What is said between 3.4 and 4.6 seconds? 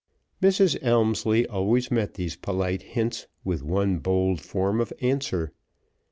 with one bold